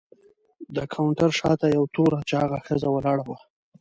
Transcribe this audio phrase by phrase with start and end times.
[0.75, 3.37] د کاونټر شاته یوه توره چاغه ښځه ولاړه وه.